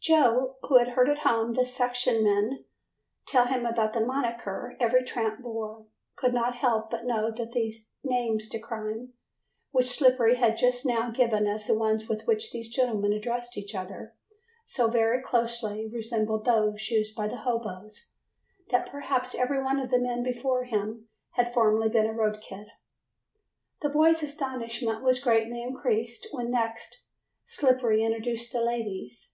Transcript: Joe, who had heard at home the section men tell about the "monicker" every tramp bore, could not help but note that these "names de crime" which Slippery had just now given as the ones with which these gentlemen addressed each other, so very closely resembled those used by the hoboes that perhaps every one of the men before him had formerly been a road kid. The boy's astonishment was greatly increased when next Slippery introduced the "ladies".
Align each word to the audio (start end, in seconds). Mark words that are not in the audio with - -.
Joe, 0.00 0.56
who 0.64 0.76
had 0.76 0.88
heard 0.88 1.08
at 1.08 1.20
home 1.20 1.54
the 1.54 1.64
section 1.64 2.22
men 2.22 2.66
tell 3.24 3.44
about 3.46 3.94
the 3.94 4.00
"monicker" 4.00 4.76
every 4.78 5.02
tramp 5.02 5.40
bore, 5.40 5.86
could 6.14 6.34
not 6.34 6.56
help 6.56 6.90
but 6.90 7.06
note 7.06 7.36
that 7.36 7.52
these 7.52 7.90
"names 8.04 8.50
de 8.50 8.58
crime" 8.58 9.14
which 9.70 9.86
Slippery 9.86 10.36
had 10.36 10.58
just 10.58 10.84
now 10.84 11.10
given 11.10 11.46
as 11.46 11.66
the 11.66 11.78
ones 11.78 12.06
with 12.06 12.26
which 12.26 12.52
these 12.52 12.68
gentlemen 12.68 13.14
addressed 13.14 13.56
each 13.56 13.74
other, 13.74 14.12
so 14.66 14.88
very 14.90 15.22
closely 15.22 15.88
resembled 15.88 16.44
those 16.44 16.90
used 16.90 17.16
by 17.16 17.26
the 17.26 17.38
hoboes 17.38 18.12
that 18.68 18.90
perhaps 18.90 19.34
every 19.34 19.62
one 19.62 19.80
of 19.80 19.88
the 19.90 19.98
men 19.98 20.22
before 20.22 20.64
him 20.64 21.08
had 21.30 21.54
formerly 21.54 21.88
been 21.88 22.04
a 22.04 22.12
road 22.12 22.42
kid. 22.42 22.66
The 23.80 23.88
boy's 23.88 24.22
astonishment 24.22 25.02
was 25.02 25.18
greatly 25.18 25.62
increased 25.62 26.26
when 26.30 26.50
next 26.50 27.06
Slippery 27.46 28.04
introduced 28.04 28.52
the 28.52 28.60
"ladies". 28.60 29.30